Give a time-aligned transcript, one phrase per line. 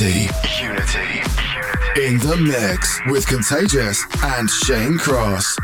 [0.00, 0.28] Unity.
[0.60, 1.22] Unity.
[2.04, 5.56] In the mix with Contagious and Shane Cross.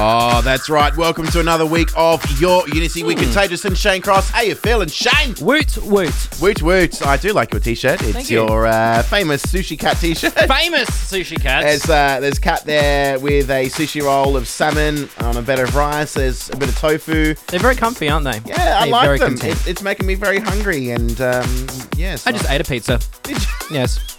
[0.00, 0.96] Oh, that's right.
[0.96, 4.30] Welcome to another week of your Unity Week Contagious and Shane Cross.
[4.30, 5.34] How you feeling, Shane?
[5.40, 6.14] Woot woot.
[6.40, 7.04] Woot woot.
[7.04, 8.00] I do like your t-shirt.
[8.02, 8.44] It's Thank you.
[8.46, 10.32] your uh, famous sushi cat t-shirt.
[10.48, 11.64] Famous sushi Cat.
[11.64, 15.74] There's uh, there's cat there with a sushi roll of salmon on a bed of
[15.74, 16.14] rice.
[16.14, 17.34] There's a bit of tofu.
[17.48, 18.40] They're very comfy, aren't they?
[18.48, 19.34] Yeah, I They're like them.
[19.50, 23.00] It, it's making me very hungry, and um, yes, I just ate a pizza.
[23.24, 23.48] Did you?
[23.72, 24.17] Yes.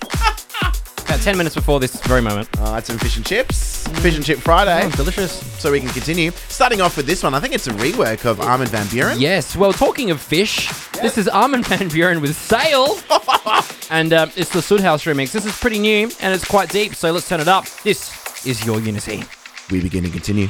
[1.10, 2.48] About 10 minutes before this very moment.
[2.60, 3.88] I had some fish and chips.
[4.04, 4.84] Fish and chip Friday.
[4.86, 5.32] Oh, delicious.
[5.60, 6.30] So we can continue.
[6.50, 9.20] Starting off with this one, I think it's a rework of Armin van Buuren.
[9.20, 10.70] Yes, well, talking of fish,
[11.02, 13.00] this is Armin van Buuren with Sail.
[13.90, 15.32] and um, it's the Sudhaus remix.
[15.32, 17.66] This is pretty new and it's quite deep, so let's turn it up.
[17.82, 19.24] This is your Unity.
[19.72, 20.50] We begin to continue.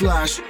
[0.00, 0.49] Slash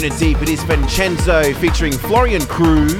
[0.00, 0.42] new Deep.
[0.42, 2.94] It is Vincenzo featuring Florian Kruse,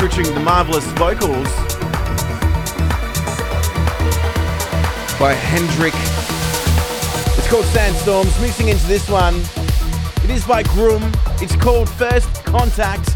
[0.00, 1.46] featuring the marvelous vocals
[5.20, 5.92] by Hendrik.
[7.36, 8.40] It's called Sandstorms.
[8.40, 9.34] Mixing into this one.
[10.24, 11.02] It is by Grum.
[11.42, 13.14] It's called First Contact.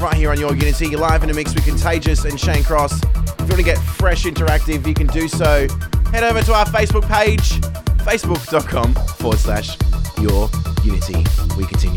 [0.00, 3.02] Right here on your Unity, live in a mix with Contagious and Shane Cross.
[3.02, 5.68] If you want to get fresh interactive, you can do so.
[6.10, 7.60] Head over to our Facebook page,
[8.00, 9.76] facebook.com forward slash
[10.22, 10.48] your
[10.84, 11.24] Unity.
[11.56, 11.93] We continue.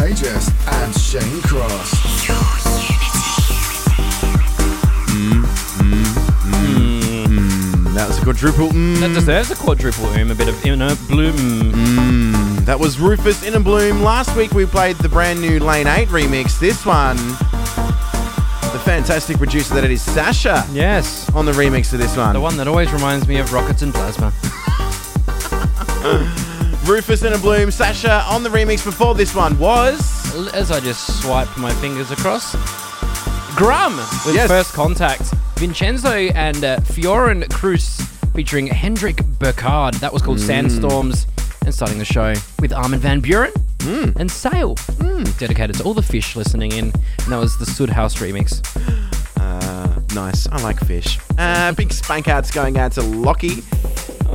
[0.00, 1.90] Contagious and Shane Cross.
[5.10, 5.44] Hmm,
[5.76, 6.04] hmm,
[7.84, 8.70] hmm, that was a quadruple.
[8.70, 9.00] Mm.
[9.00, 12.64] That deserves a quadruple oom, a bit of inner bloom.
[12.64, 14.02] That was RÜFÜS in a Bloom.
[14.02, 16.58] Last week we played the brand new Lane 8 remix.
[16.58, 21.28] This one, the fantastic producer that it is Sasha Yes.
[21.34, 22.32] on the remix of this one.
[22.32, 24.32] The one that always reminds me of rockets and plasma.
[26.90, 30.00] RÜFÜS in a Bloom, Sasha on the remix before this one was.
[30.52, 32.54] As I just swipe my fingers across,
[33.54, 34.48] Grum with Yes.
[34.48, 35.22] First Contact.
[35.56, 38.00] Vincenzo and uh, Florian Kruse
[38.34, 39.94] featuring Hendrik Burkhard.
[39.94, 40.46] That was called Mm.
[40.46, 41.26] Sandstorms.
[41.64, 44.16] And starting the show with Armin van Buuren Mm.
[44.16, 44.74] and Sail.
[45.38, 46.86] Dedicated to all the fish listening in.
[46.86, 48.60] And that was the Sudhaus remix.
[50.12, 50.48] Nice.
[50.50, 51.20] I like fish.
[51.38, 53.62] Uh, big spank outs going out to Lockie.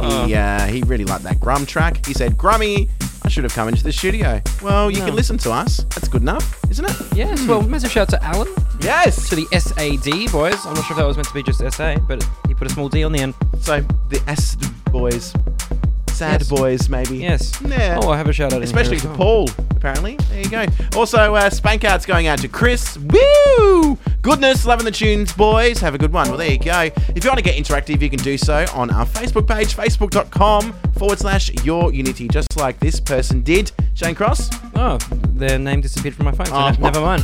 [0.01, 2.05] He, uh, he really liked that Grum track.
[2.05, 2.89] He said, Grummy,
[3.23, 4.41] I should have come into the studio.
[4.61, 5.05] Well, you No.
[5.07, 5.77] can listen to us.
[5.95, 6.95] That's good enough, isn't it?
[7.15, 8.47] Yes, well, massive shout out to Alan,
[8.81, 9.29] Yes.
[9.29, 10.63] to the SAD boys.
[10.65, 12.73] I'm not sure if that was meant to be just SA, but he put a
[12.73, 13.33] small D on the end.
[13.61, 14.55] So, the S
[14.91, 15.33] boys.
[16.11, 16.49] Sad Yes.
[16.49, 17.17] boys, maybe.
[17.17, 17.51] Yes.
[17.65, 17.99] Yeah.
[18.01, 18.61] Oh, I have a shout out.
[18.61, 19.17] Especially to well.
[19.17, 20.17] Paul, apparently.
[20.29, 20.65] There you go.
[20.95, 22.97] Also, uh, spank outs going out to Chris.
[22.97, 23.97] Woo!
[24.25, 25.79] Goodness, loving the tunes, boys.
[25.81, 26.27] Have a good one.
[26.29, 26.89] Well, there you go.
[27.15, 30.73] If you want to get interactive, you can do so on our Facebook page, facebook.com
[30.97, 33.71] forward slash your unity, just like this person did.
[33.93, 34.49] Shane Cross.
[34.73, 34.97] Oh,
[35.35, 36.47] their name disappeared from my phone.
[36.47, 36.71] So Oh.
[36.79, 37.23] never mind.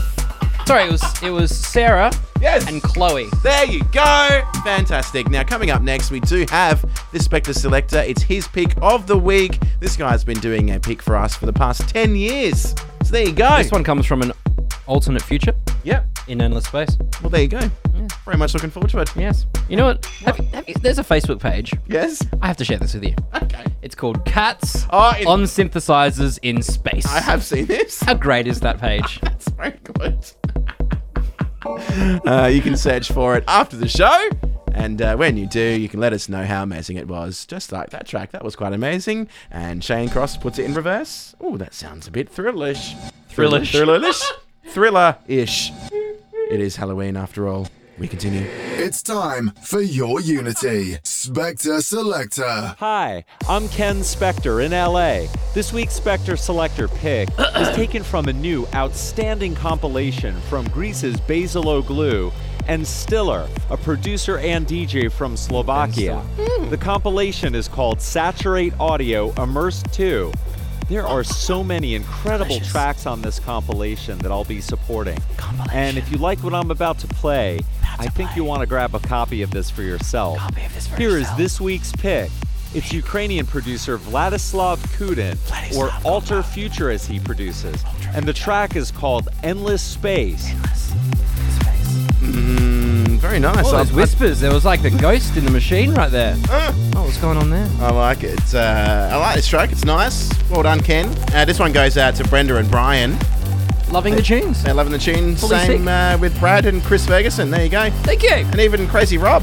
[0.67, 2.67] Sorry, it was it was Sarah Yes.
[2.69, 3.27] and Chloe.
[3.41, 4.41] There you go.
[4.63, 5.27] Fantastic.
[5.31, 7.97] Now, coming up next, we do have the Spector Selector.
[8.01, 9.57] It's his pick of the week.
[9.79, 12.75] This guy's been doing a pick for us for the past 10 years.
[13.03, 13.57] So there you go.
[13.57, 14.33] This one comes from an
[14.91, 16.05] alternate future Yep.
[16.27, 16.97] in endless space.
[17.21, 17.69] Well, there you go.
[18.25, 19.09] Very much looking forward to it.
[19.15, 19.45] Yes.
[19.69, 20.05] You know what?
[20.25, 21.73] Have have you, there's a Facebook page.
[21.87, 22.21] Yes.
[22.41, 23.15] I have to share this with you.
[23.43, 23.63] Okay.
[23.81, 27.05] It's called Cats Oh, in- on Synthesizers in Space.
[27.07, 28.01] I have seen this.
[28.01, 29.19] How great is that page?
[29.23, 30.19] That's very good.
[32.27, 34.29] uh, you can search for it after the show.
[34.73, 37.45] And uh, when you do, you can let us know how amazing it was.
[37.45, 39.27] Just like that track, that was quite amazing.
[39.51, 41.35] And Shane Cross puts it in reverse.
[41.41, 42.93] Oh, that sounds a bit thrillish.
[43.29, 43.71] thrillish.
[43.73, 44.21] Thrillish.
[44.65, 44.73] Thrillerish.
[44.73, 45.71] Thriller-ish.
[46.49, 47.67] It is Halloween after all.
[47.97, 48.45] We continue.
[48.77, 50.97] It's time for your Unity.
[51.03, 52.75] Spector Selector.
[52.79, 55.31] Hi, I'm Ken Spector in LA.
[55.53, 61.69] This week's Spector Selector pick is taken from a new outstanding compilation from Greece's Basil
[61.69, 62.31] O'Glue
[62.67, 66.19] and Stiller, a producer and DJ from Slovakia.
[66.37, 66.69] Hmm.
[66.69, 70.31] The compilation is called Saturate Audio Immersed 2.
[70.91, 75.17] There are so many incredible tracks on this compilation that I'll be supporting.
[75.71, 77.61] And if you like what I'm about to play,
[77.97, 80.41] I think you want to grab a copy of this for yourself.
[80.97, 82.29] Here is this week's pick.
[82.73, 85.37] It's Ukrainian producer Vladislav Kudin,
[85.77, 87.81] or Alter Future as he produces.
[88.13, 90.51] And the track is called Endless Space.
[92.19, 92.80] Mm,
[93.21, 93.65] very nice.
[93.65, 94.39] All those I- whispers.
[94.39, 96.35] There was like the ghost in the machine right there.
[96.93, 97.67] Oh, what's going on there?
[97.79, 98.33] I like it.
[98.37, 99.71] It's, uh, I like this track.
[99.71, 100.29] It's nice.
[100.51, 101.07] Well done, Ken.
[101.33, 103.17] Uh, this one goes out to Brenda and Brian.
[103.89, 104.61] Loving the tunes.
[104.61, 105.39] They're loving the tunes.
[105.39, 107.49] Fully Same uh, with Brad and Chris Ferguson.
[107.49, 107.89] There you go.
[108.03, 108.29] Thank you.
[108.29, 109.41] And even Crazy Rob.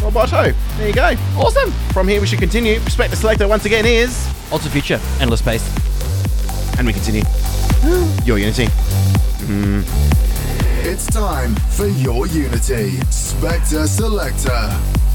[0.00, 0.54] Roboto.
[0.76, 1.14] There you go.
[1.38, 1.70] Awesome.
[1.92, 2.78] From here, we should continue.
[2.80, 4.28] Respect the selector once again is.
[4.52, 5.00] Alter Future.
[5.20, 5.64] Endless Space.
[6.76, 7.22] And we continue.
[8.26, 8.66] Your Unity.
[10.82, 12.92] It's time for your Unity.
[13.10, 15.09] Spector Selector.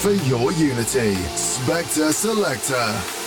[0.00, 1.14] For your Unity.
[1.36, 3.19] Spector Selector.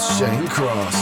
[0.00, 0.99] Shane Cross.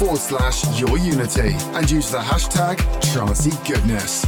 [0.00, 2.78] Forward slash your unity and use the hashtag
[3.12, 4.24] Chauncey Goodness.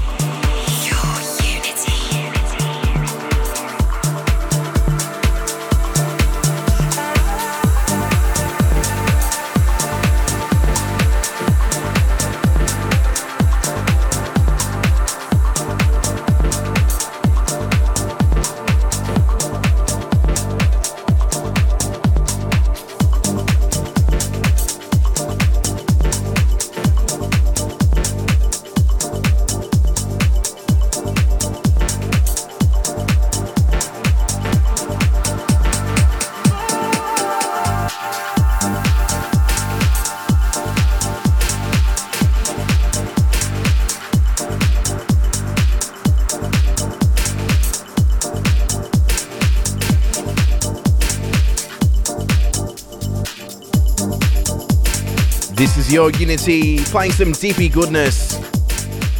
[55.92, 58.38] Your Unity playing some dippy goodness.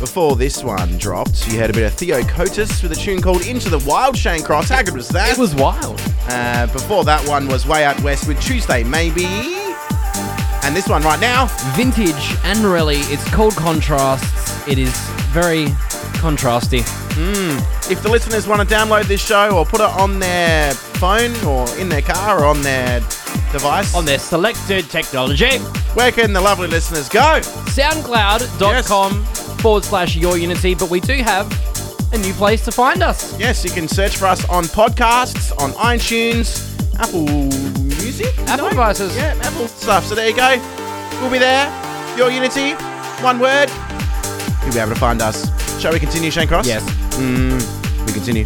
[0.01, 3.45] Before this one dropped, you had a bit of Theo Kottis with a tune called
[3.47, 4.71] Into the Wild Shane Cross.
[4.71, 5.33] How good was that?
[5.33, 6.01] It was wild.
[6.29, 9.27] Uh, before that one was Way Out West with Tuesday Maybe.
[10.63, 13.01] And this one right now, Vintage and Morelli.
[13.01, 14.67] It's called Contrasts.
[14.67, 14.97] It is
[15.29, 15.67] very
[16.23, 16.81] contrasty.
[17.91, 21.69] if the listeners want to download this show or put it on their phone or
[21.77, 23.01] in their car or on their
[23.53, 25.59] device, On their selected technology.
[25.95, 27.41] Where can the lovely listeners go?
[27.43, 29.25] Soundcloud.com
[29.59, 30.75] forward slash your unity.
[30.75, 31.47] But we do have
[32.13, 33.39] a new place to find us.
[33.39, 36.69] Yes, you can search for us on podcasts, on iTunes,
[36.99, 37.27] Apple
[37.83, 39.17] Music, Apple devices.
[39.17, 40.05] Yeah, Apple stuff.
[40.05, 40.57] So there you go.
[41.21, 41.67] We'll be there.
[42.17, 42.73] Your Unity,
[43.23, 43.71] one word.
[44.65, 45.49] You'll be able to find us.
[45.81, 46.67] Shall we continue, Shane Cross?
[46.67, 46.83] Yes.
[47.17, 47.59] Hmm,
[48.07, 48.45] we continue.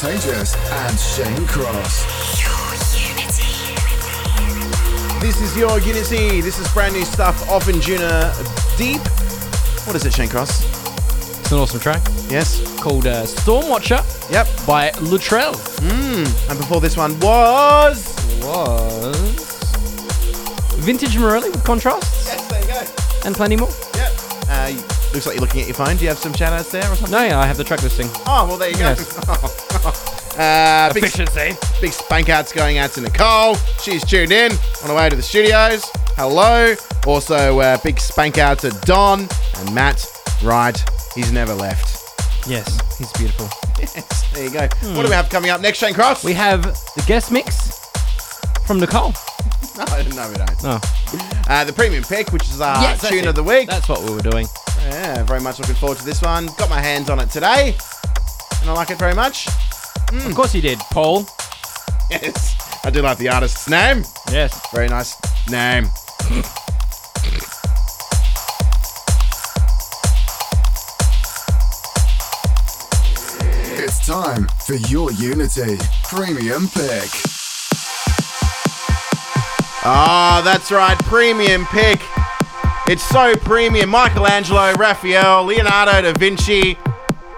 [0.00, 2.06] Contagious and Shane Cross.
[5.20, 6.40] This is your Unity.
[6.40, 8.32] This is brand new stuff off in Juna
[8.78, 9.02] Deep.
[9.86, 10.64] What is it, Shane Cross?
[11.40, 12.62] It's an awesome track Yes.
[12.80, 14.48] called uh, Stormwatcher Yep.
[14.66, 15.52] by Luttrell.
[15.52, 16.48] Mmm.
[16.50, 18.08] And before this one was.
[18.42, 19.16] Was
[20.78, 23.26] Vintage Morelli with contrasts Yes, there you go.
[23.26, 23.68] and plenty more.
[23.96, 24.12] Yep.
[24.48, 24.72] Uh,
[25.12, 25.96] looks like you're looking at your phone.
[25.96, 27.10] Do you have some shout outs there or something?
[27.12, 28.08] No, yeah, I have the track listing.
[28.26, 28.80] Oh, well, there you go.
[28.80, 29.18] Yes.
[30.38, 31.56] uh, big, Efficiency.
[31.80, 33.54] big spank outs going out to Nicole.
[33.82, 34.52] She's tuned in
[34.82, 35.82] on the way to the studios.
[36.16, 36.74] Hello.
[37.06, 39.28] Also, uh, big spank out to Don
[39.58, 40.04] and Matt.
[40.42, 40.82] Right.
[41.14, 41.96] He's never left.
[42.48, 43.48] Yes, he's beautiful.
[43.78, 44.68] Yes, there you go.
[44.94, 46.24] What do we have coming up next, Shane Cross?
[46.24, 47.78] We have the guest mix
[48.66, 49.12] from Nicole.
[49.76, 50.50] no, no, we don't.
[50.64, 50.80] Oh,
[51.48, 53.68] Uh, the premium pick, which is our Yes, tune of the week.
[53.68, 54.46] That's what we were doing.
[54.82, 56.46] Yeah, very much looking forward to this one.
[56.58, 57.76] Got my hands on it today,
[58.60, 59.46] and I like it very much.
[60.12, 61.26] Of course he did, Paul.
[62.10, 64.04] Yes, I do like the artist's name.
[64.30, 64.70] Yes.
[64.72, 65.16] Very nice
[65.48, 65.84] name.
[73.82, 77.08] It's time for your Unity Premium Pick.
[79.82, 82.00] Ah, that's right, premium pick.
[82.86, 83.88] It's so premium.
[83.88, 86.76] Michelangelo, Raphael, Leonardo da Vinci,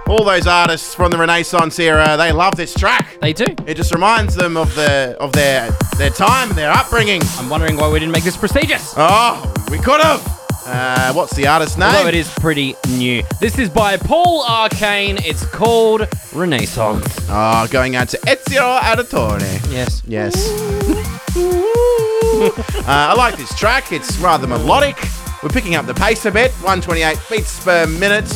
[0.08, 3.18] all those artists from the Renaissance era, they love this track.
[3.20, 3.46] They do.
[3.66, 7.22] It just reminds them of the of their their time, their upbringing.
[7.38, 8.94] I'm wondering why we didn't make this prestigious.
[8.96, 10.42] Oh, we could have.
[10.64, 11.88] Uh, what's the artist's name?
[11.88, 13.24] Although it is pretty new.
[13.40, 15.18] This is by Paul Arcane.
[15.18, 17.04] It's called Renaissance.
[17.28, 19.40] Oh, going out to Ezio Auditore.
[19.72, 20.02] Yes.
[20.06, 20.50] Yes.
[21.36, 23.92] uh, I like this track.
[23.92, 24.96] It's rather melodic.
[25.42, 28.32] We're picking up the pace a bit, 128 beats per minute.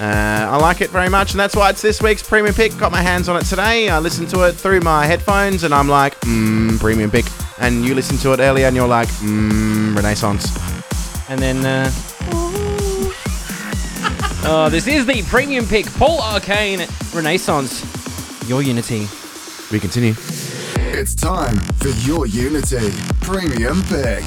[0.00, 2.76] Uh, I like it very much, and that's why it's this week's premium pick.
[2.78, 3.88] Got my hands on it today.
[3.88, 7.26] I listened to it through my headphones, and I'm like, mmm, premium pick.
[7.58, 10.56] And you listened to it earlier, and you're like, mmm, Renaissance.
[11.28, 11.90] And then, uh.
[14.46, 15.86] oh, this is the premium pick.
[15.94, 17.84] Paul Arcane Renaissance.
[18.48, 19.08] Your Unity.
[19.72, 20.14] We continue.
[20.76, 24.24] It's time for your Unity Premium Pick.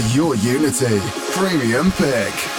[0.00, 1.00] For your Unity
[1.32, 2.57] Premium Pick.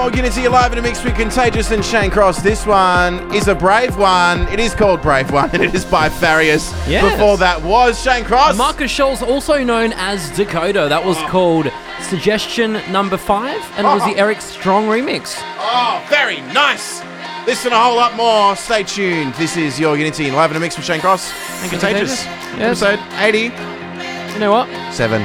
[0.00, 2.40] Is your Unity Alive in a mix with Contagious and Shane Cross.
[2.40, 4.48] This one is a brave one.
[4.48, 6.72] It is called Brave One, and it is by Farius.
[6.88, 7.12] Yes.
[7.12, 8.56] Before that was Shane Cross.
[8.56, 10.86] Markus Schulz, also known as Dakota.
[10.88, 11.70] That was called
[12.00, 15.34] Suggestion Number Five, and it was the Erick Strong remix.
[15.58, 17.02] Oh, very nice.
[17.46, 18.56] Listen a whole lot more.
[18.56, 19.34] Stay tuned.
[19.34, 21.30] This is your Unity Live in a mix with Shane Cross
[21.60, 22.24] and Contagious.
[22.24, 22.58] Contagious.
[22.58, 22.82] Yes.
[22.82, 24.32] Episode 80.
[24.32, 24.66] You know what?
[24.94, 25.20] Seven.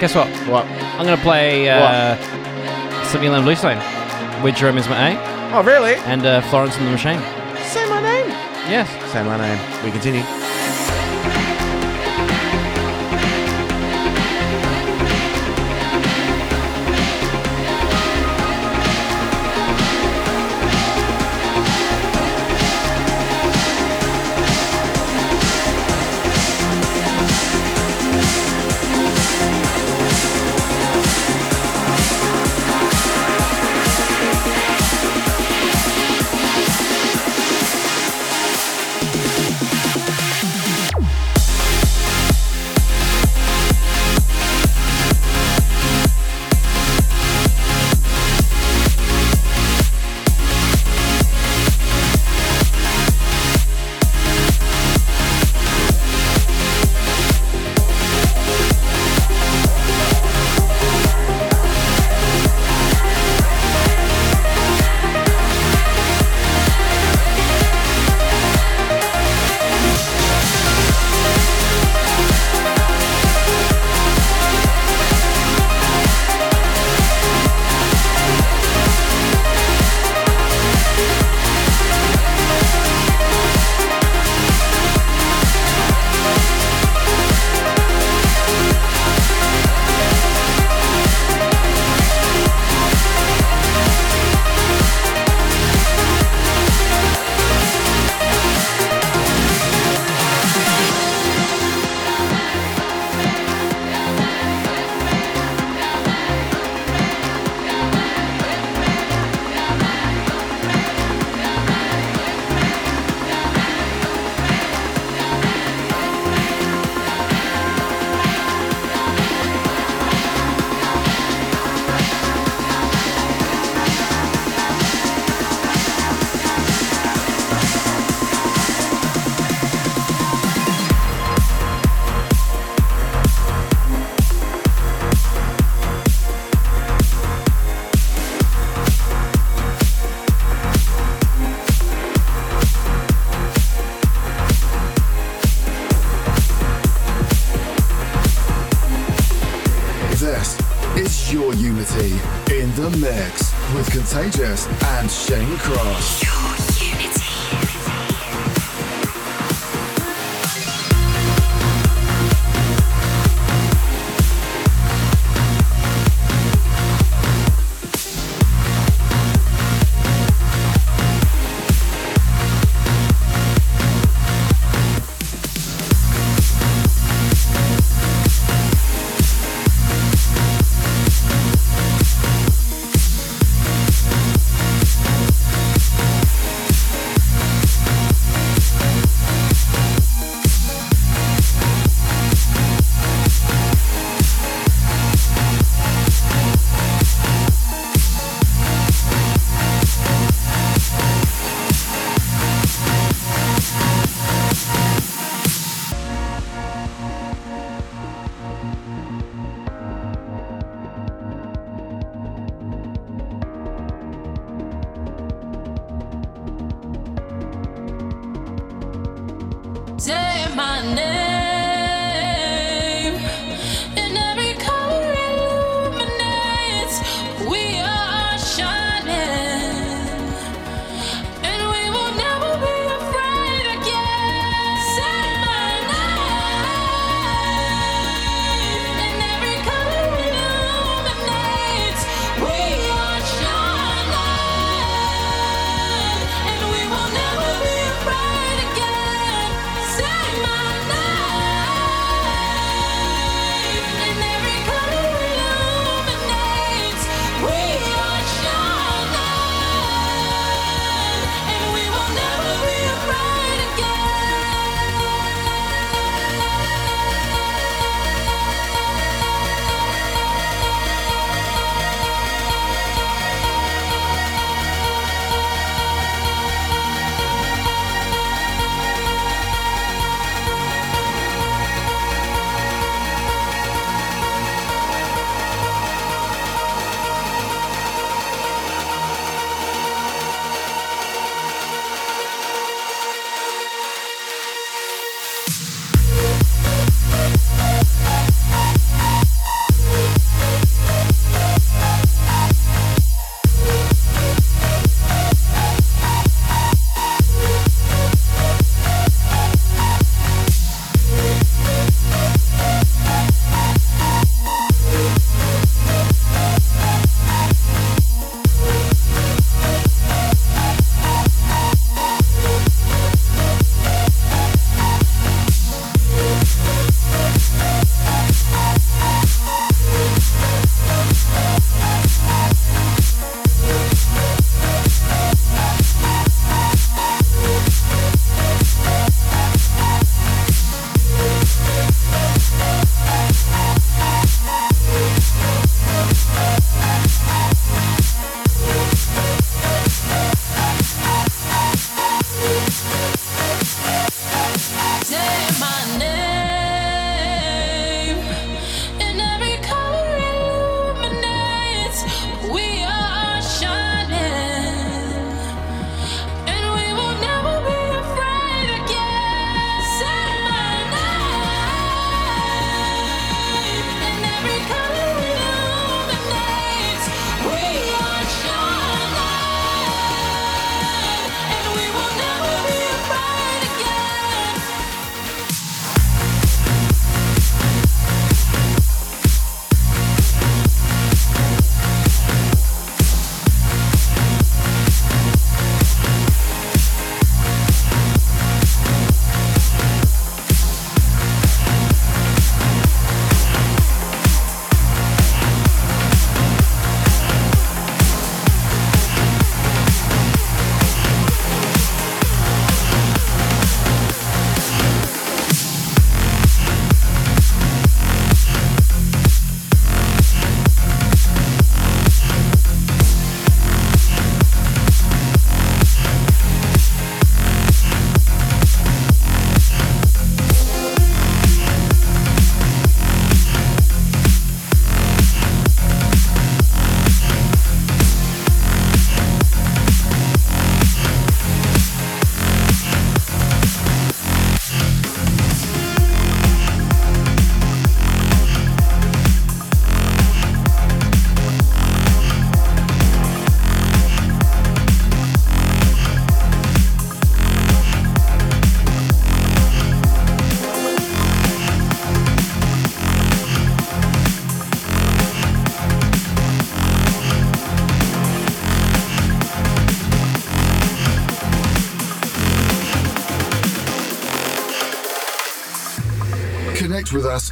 [0.00, 0.28] Guess what?
[0.48, 0.64] What?
[0.66, 2.16] I'm gonna play uh,
[3.04, 3.78] Sylvia Lamb Bluestone
[4.42, 5.18] with Jerome A
[5.54, 5.94] Oh, really?
[6.06, 7.18] and uh, Florence and the Machine.
[7.64, 8.28] Say my name.
[8.68, 8.88] Yes.
[9.12, 9.84] Say my name.
[9.84, 10.22] We continue.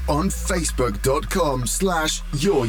[0.09, 2.67] On facebook.com slash your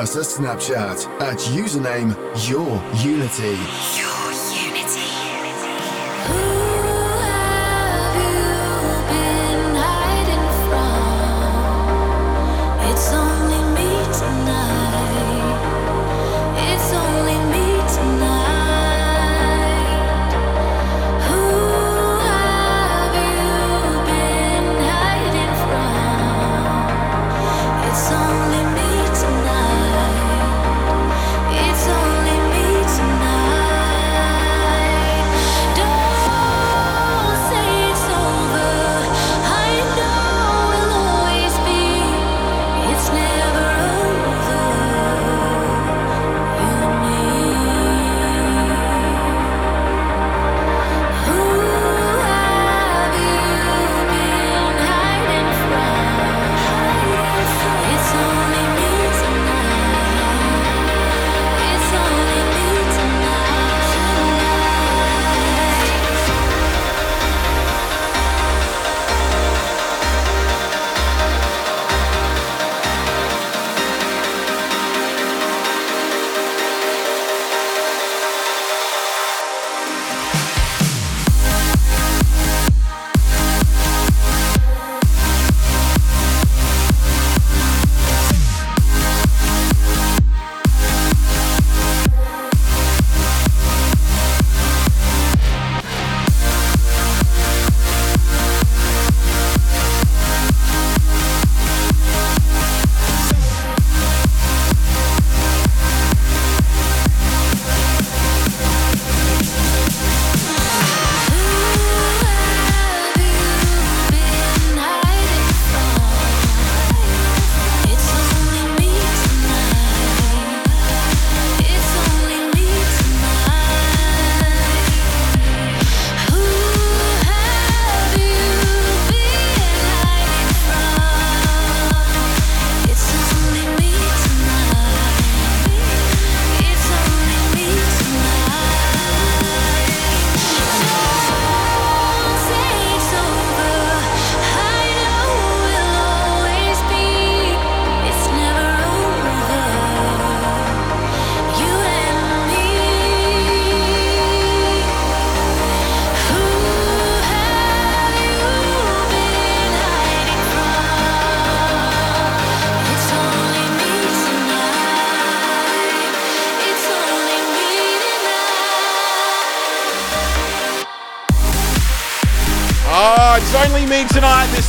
[0.00, 4.19] us a Snapchat at username YourUnity.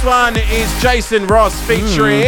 [0.02, 2.24] This one is Jason Ross featuring.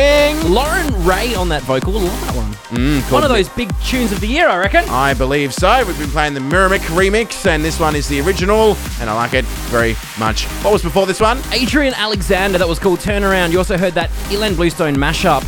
[0.47, 1.93] Lauren Ray on that vocal.
[1.93, 2.51] Love that one.
[2.77, 4.87] Mm, One of those big tunes of the year, I reckon.
[4.89, 5.83] I believe so.
[5.83, 9.33] We've been playing the Miramic remix, and this one is the original, and I like
[9.33, 10.45] it very much.
[10.63, 11.41] What was before this one?
[11.51, 13.51] Adrian Alexander, that was called Turnaround.
[13.51, 15.41] You also heard that ilan Bluestone mashup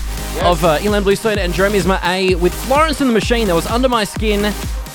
[0.43, 3.45] of uh, ilan Bluestone and Jeremy Isma-Ae with Florence and the Machine.
[3.45, 4.51] That was Under My Skin,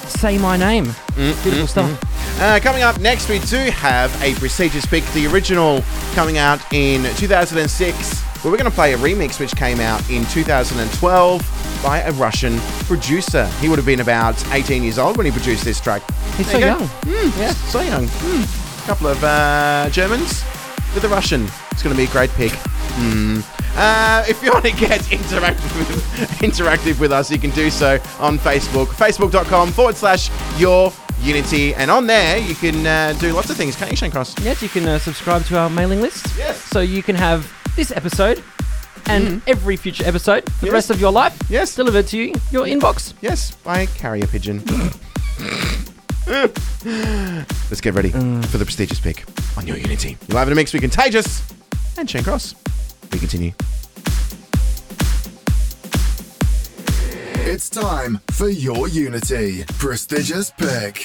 [0.08, 0.86] Say My Name.
[0.86, 2.09] Mm, Beautiful stuff.
[2.40, 5.82] Uh, coming up next, we do have a prestigious pick, the original
[6.14, 8.22] coming out in 2006.
[8.42, 12.56] But we're going to play a remix which came out in 2012 by a Russian
[12.86, 13.46] producer.
[13.60, 16.00] He would have been about 18 years old when he produced this track.
[16.38, 16.80] He's There so you young.
[16.80, 18.04] Mm, yeah, so young.
[18.04, 20.42] A couple of uh, Germans
[20.94, 21.46] with a Russian.
[21.72, 22.52] It's going to be a great pick.
[22.52, 23.40] Hmm.
[23.76, 27.98] Uh, if you want to get interactive with, interactive with us, you can do so
[28.18, 30.90] on Facebook, facebook.com forward slash your
[31.22, 31.74] unity.
[31.74, 34.38] And on there, you can uh, do lots of things, can't you, Shane Cross?
[34.42, 36.26] Yes, you can uh, subscribe to our mailing list.
[36.36, 36.58] Yes.
[36.60, 38.42] So you can have this episode
[39.06, 41.74] and every future episode for the rest of your life Yes.
[41.74, 43.14] delivered to you, your inbox.
[43.20, 44.62] Yes, by carrier pigeon.
[46.26, 49.24] Let's get ready for the prestigious pick
[49.56, 50.16] on your Unity.
[50.28, 51.42] You're live in a mix with Contagious
[51.98, 52.54] and Shane Cross.
[53.12, 53.52] We continue.
[57.52, 59.64] It's time for your Unity.
[59.64, 61.04] Prestigious pick.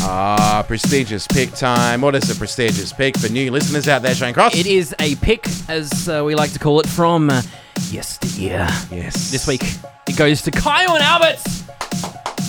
[0.00, 2.00] Ah, prestigious pick time.
[2.00, 4.56] What is a prestigious pick for new listeners out there, Shane Cross?
[4.56, 7.42] It is a pick, as uh, we like to call it, from uh,
[7.90, 8.66] yesteryear.
[8.90, 9.30] Yes.
[9.30, 9.62] This week,
[10.08, 11.38] it goes to Kyau and Albert.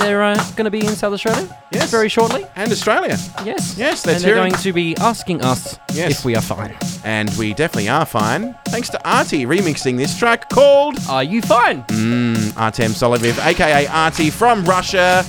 [0.03, 1.89] They're uh, going to be in South Australia Yes.
[1.89, 2.45] very shortly.
[2.57, 3.17] And Australia.
[3.45, 3.77] Yes.
[3.77, 6.11] Yes, And let's they're going to be asking us Yes.
[6.11, 6.75] if we are fine.
[7.05, 8.53] And we definitely are fine.
[8.65, 11.79] Thanks to Arty remixing this track called Are you fine?
[12.57, 15.23] Artem Stoliarov, aka Arty from Russia.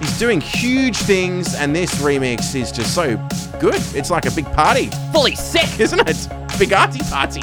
[0.00, 3.16] He's doing huge things, and this remix is just so
[3.58, 3.74] good.
[3.94, 5.80] It's like a big party, Fully sick.
[5.80, 6.28] isn't it?
[6.58, 7.42] Big Arty party.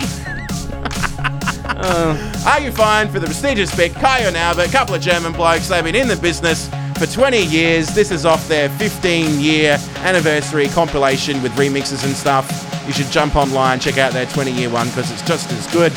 [1.86, 2.16] Uh,
[2.48, 3.92] are you fine for the prestigious pick?
[3.92, 5.68] Kyau and Albert, a couple of German blokes.
[5.68, 7.94] They've been in the business for 20 years.
[7.94, 12.48] This is off their 15 year anniversary compilation with remixes and stuff.
[12.88, 15.92] You should jump online, check out their 20 year one because it's just as good.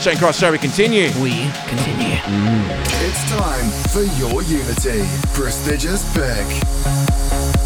[0.00, 1.06] Shane Cross, shall we continue?
[1.20, 2.18] We continue.
[3.02, 5.04] It's time for your Unity.
[5.32, 7.63] Prestigious pick.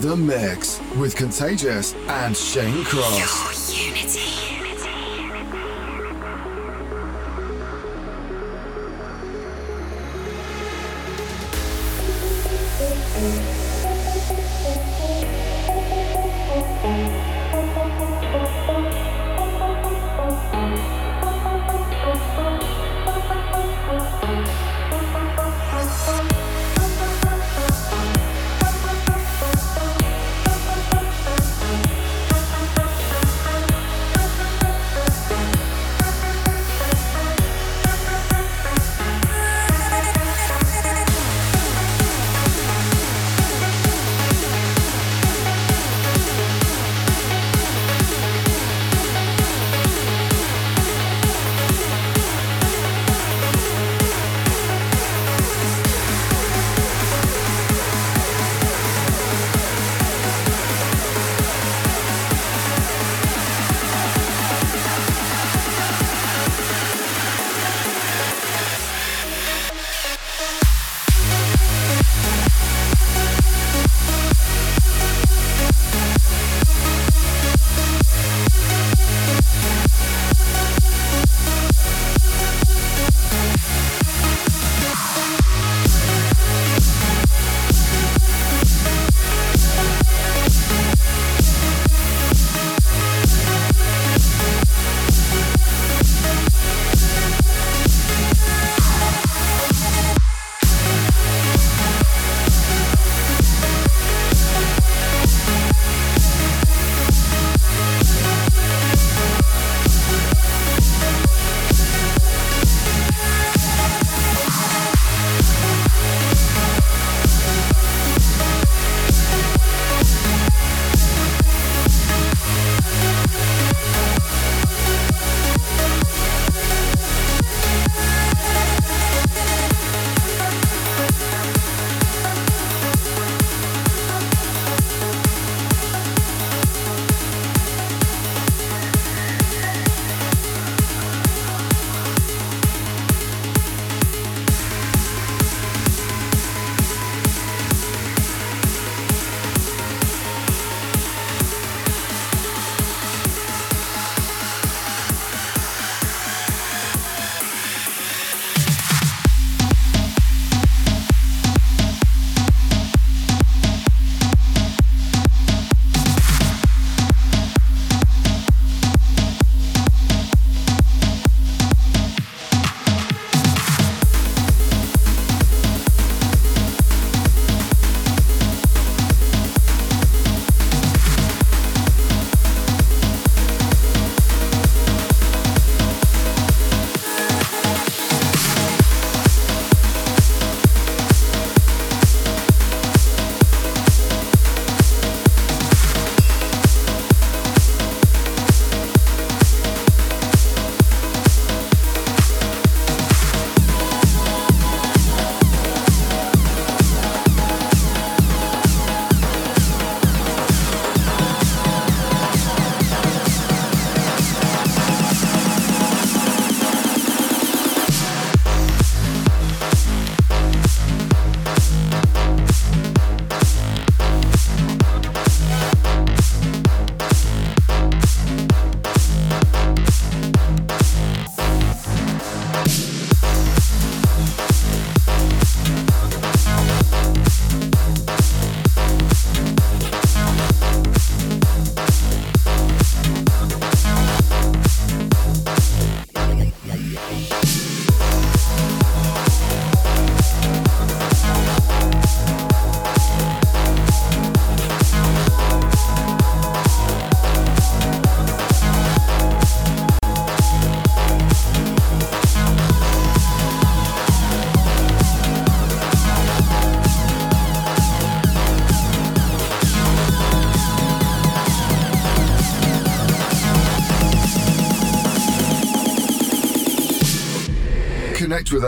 [0.00, 3.47] The mix with Contagious and Shane Cross.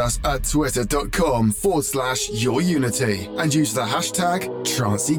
[0.00, 3.26] Us at twitter.com forward slash your unity.
[3.36, 5.18] And use the hashtag Trancy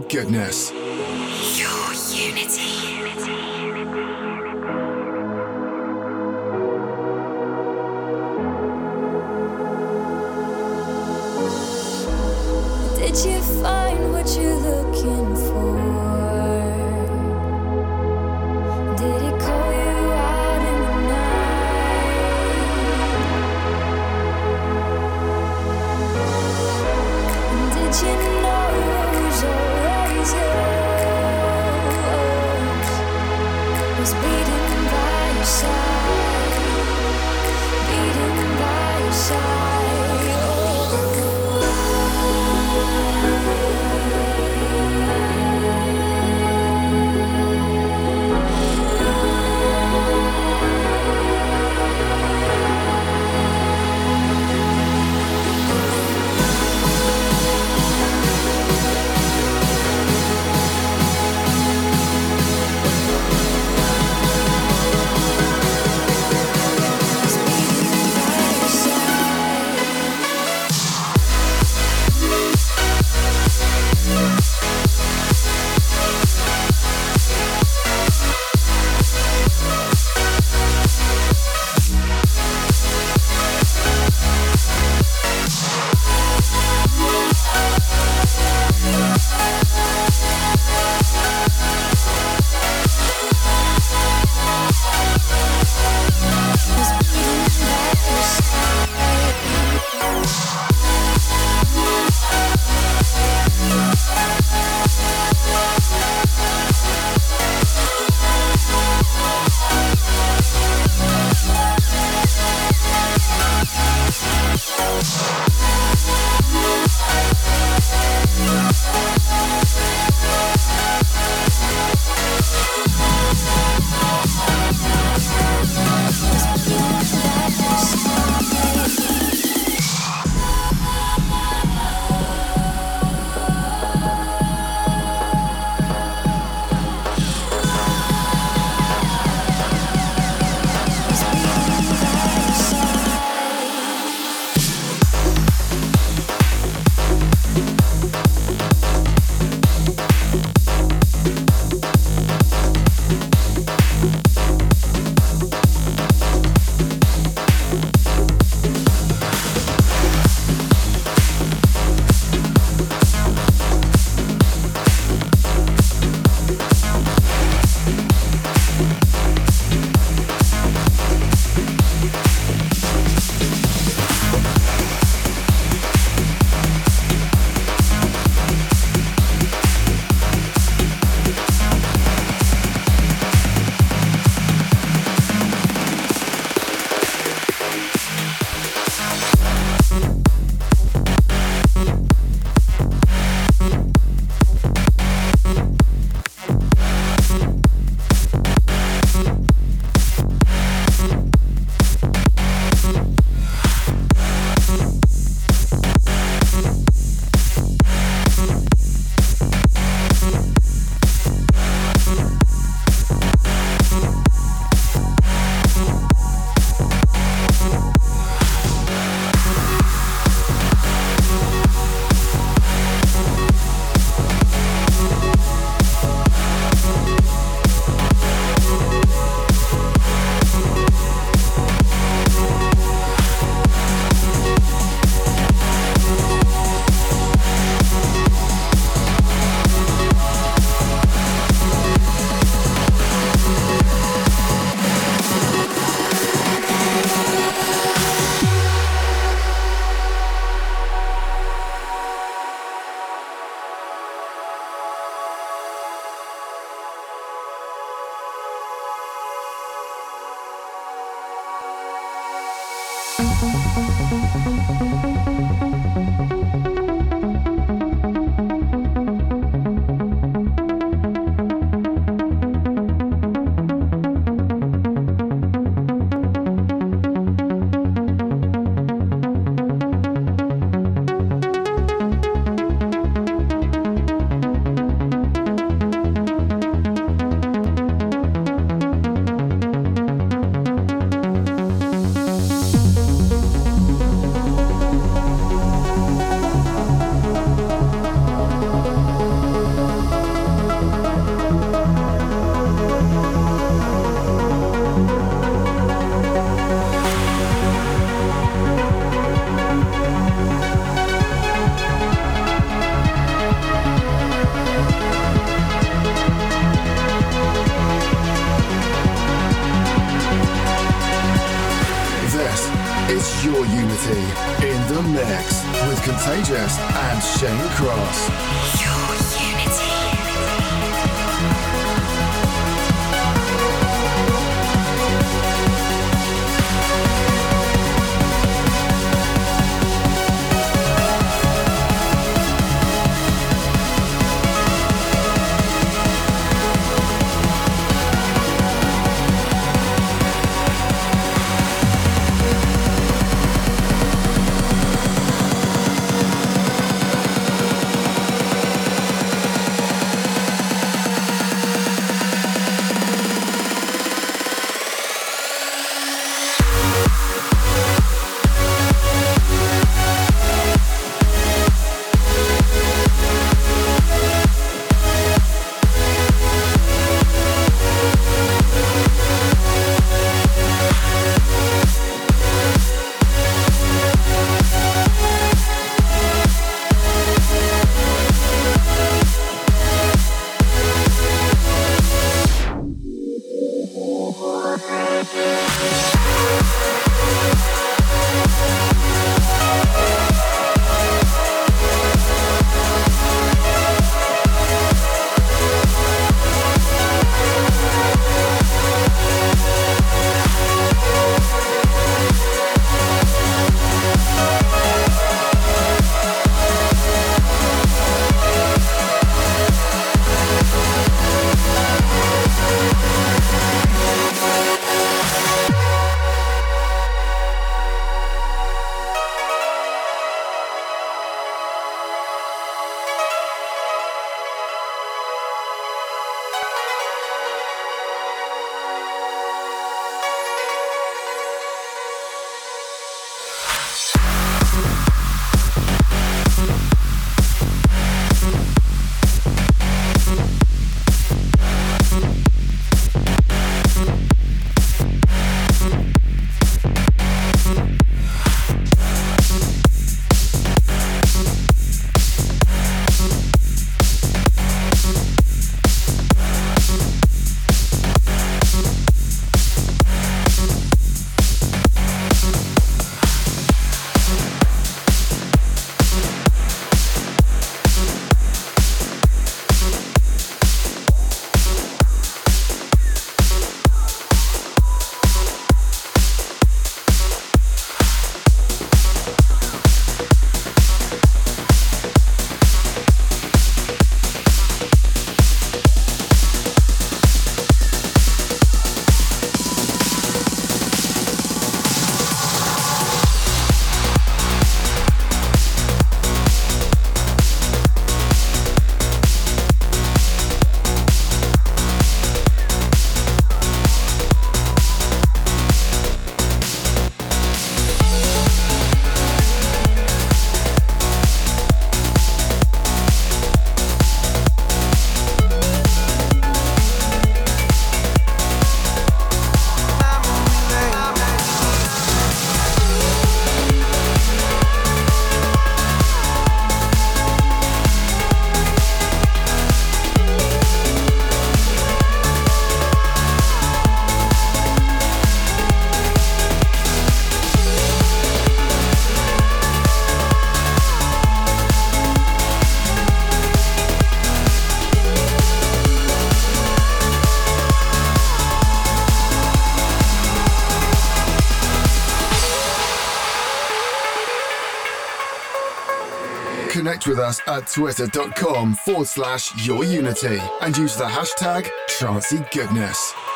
[567.51, 573.30] at twitter.com forward slash your unity and use the hashtag trancygoodness.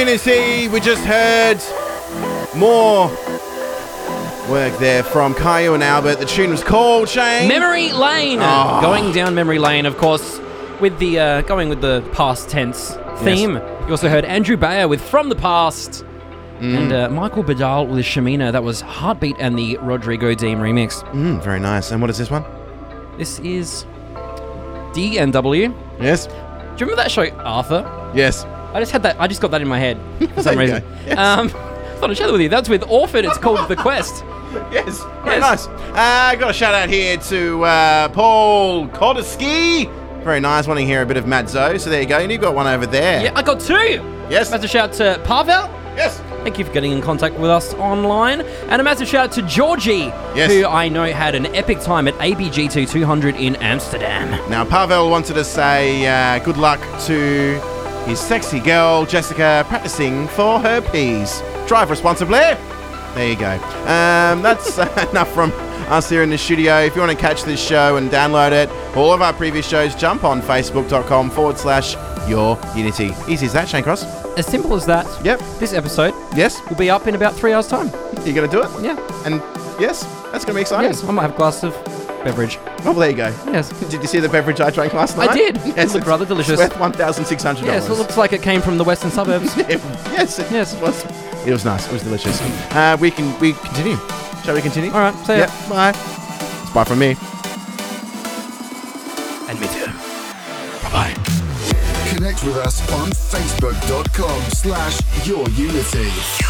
[0.00, 0.66] Unity.
[0.68, 1.58] We just heard
[2.56, 3.08] more
[4.50, 6.14] work there from Kyau and Albert.
[6.14, 7.46] The tune was called Shane.
[7.46, 8.38] Memory Lane.
[8.40, 8.80] Oh.
[8.80, 10.40] Going down memory lane, of course,
[10.80, 13.56] with the uh, going with the past tense theme.
[13.56, 16.02] You also heard Andrew Bayer with From the Past.
[16.60, 16.78] Mm.
[16.78, 18.52] And uh, Michael Badal with Shamina.
[18.52, 21.04] That was Heartbeat and the Rodrigo Deem remix.
[21.12, 21.90] Mm, very nice.
[21.90, 22.46] And what is this one?
[23.18, 23.84] This is
[24.94, 25.74] D&W.
[26.00, 26.26] Yes.
[26.26, 26.38] Do you
[26.86, 28.12] remember that show Arthur?
[28.14, 28.46] Yes.
[28.72, 29.20] I just had that.
[29.20, 29.98] I just got that in my head
[30.34, 30.82] for some reason.
[31.06, 31.18] Yes.
[31.18, 32.48] Um, thought I'd share that with you.
[32.48, 33.28] That's with Orphyd.
[33.28, 34.24] It's called The Quest.
[34.72, 35.00] Yes.
[35.22, 35.68] Very Yes.
[35.68, 35.68] nice.
[35.94, 39.88] Uh, got a shout out here to uh, Paul Kodeski.
[40.24, 40.66] Very nice.
[40.66, 41.76] Wanting to hear a bit of Matt Zo.
[41.78, 42.18] So there you go.
[42.18, 43.22] And you've got one over there.
[43.22, 43.74] Yeah, I got two.
[44.28, 44.50] Yes.
[44.50, 45.70] Massive shout out to Pavel.
[45.96, 46.18] Yes.
[46.42, 48.40] Thank you for getting in contact with us online.
[48.40, 50.50] And a massive shout out to Georgie, Yes.
[50.50, 54.30] who I know had an epic time at ABGT 200 in Amsterdam.
[54.50, 57.60] Now, Pavel wanted to say uh, good luck to
[58.10, 61.42] his sexy girl, Jessica, practicing for her P's.
[61.68, 62.38] Drive responsibly.
[63.14, 63.52] There you go.
[63.86, 64.78] Um, that's
[65.10, 65.52] enough from
[65.88, 66.78] us here in the studio.
[66.80, 69.94] If you want to catch this show and download it, all of our previous shows,
[69.94, 71.94] jump on facebook.com forward slash
[72.28, 73.12] your unity.
[73.28, 74.04] Easy as that, Shane Cross.
[74.36, 75.06] As simple as that.
[75.24, 75.38] Yep.
[75.60, 76.60] This episode Yes.
[76.68, 77.88] will be up in about three hours' time.
[78.24, 78.70] You're going to do it?
[78.82, 78.96] Yeah.
[79.24, 79.36] And
[79.80, 80.90] yes, that's going to be exciting.
[80.90, 81.74] Yes, I might have a glass of
[82.24, 82.58] beverage.
[82.60, 83.28] Oh, well, there you go.
[83.46, 83.68] Yes.
[83.90, 85.30] Did you see the beverage I drank last night?
[85.30, 85.56] I did.
[85.56, 86.58] Yes, It looked rather delicious.
[86.58, 87.64] Worth $1,600.
[87.64, 89.56] Yes, it looks like it came from the western suburbs.
[89.58, 89.80] It-
[90.12, 90.74] yes, it Yes.
[90.80, 91.04] was.
[91.46, 91.86] It was nice.
[91.86, 92.40] It was delicious.
[92.72, 93.96] Uh, we can we continue.
[94.44, 94.90] Shall we continue?
[94.92, 95.38] All right, see ya.
[95.40, 95.50] Yep.
[95.68, 95.92] Bye.
[95.94, 97.16] It's bye from me.
[99.48, 99.86] and me too.
[100.82, 101.14] Bye bye.
[102.14, 105.98] Connect with us on facebook.com slash your unity.
[105.98, 106.49] Your unity.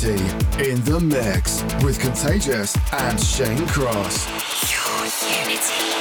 [0.00, 4.26] Unity in the mix with Contagious and Shane Cross.
[4.70, 5.97] Your Unity.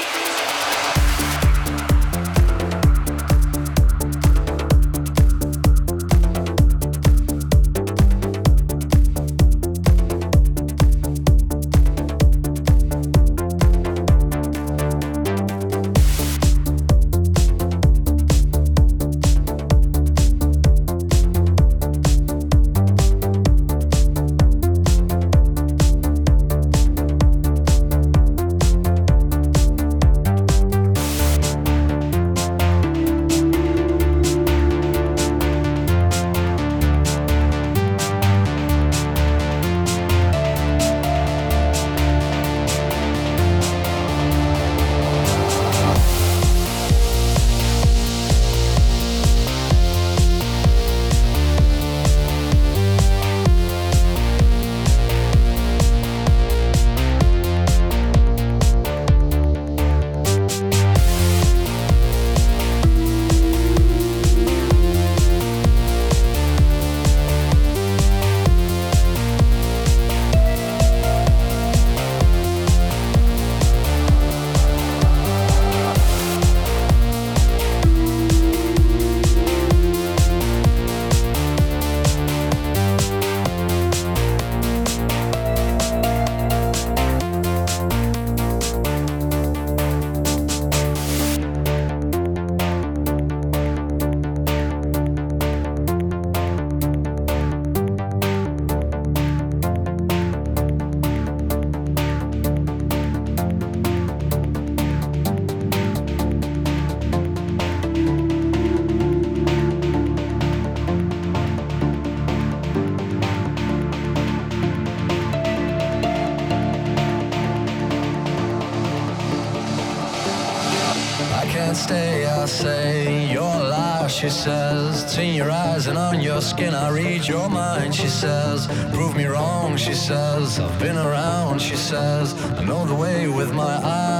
[125.87, 126.73] And on your skin.
[126.73, 128.67] I read your mind, she says.
[128.93, 130.59] Prove me wrong, she says.
[130.59, 132.33] I've been around, she says.
[132.57, 134.16] I know the way with my eyes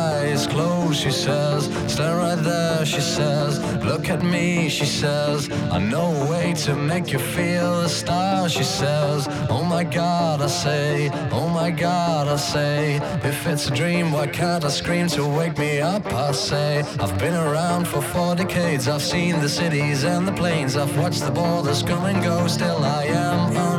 [0.47, 1.65] closed, she says.
[1.91, 3.59] Stand right there, she says.
[3.83, 5.49] Look at me, she says.
[5.71, 9.27] I know a way to make you feel a star, she says.
[9.49, 11.09] Oh my god, I say.
[11.31, 12.95] Oh my god, I say.
[13.23, 16.05] If it's a dream, why can't I scream to wake me up?
[16.13, 16.83] I say.
[16.99, 18.87] I've been around for four decades.
[18.87, 20.75] I've seen the cities and the plains.
[20.75, 22.47] I've watched the borders come and go.
[22.47, 23.76] Still, I am